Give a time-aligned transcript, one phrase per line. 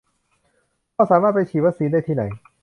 [0.95, 2.23] ว่าสามารถไปฉีดวัคซีนได้ที่ไหน